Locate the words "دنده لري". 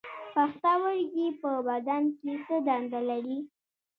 2.67-3.39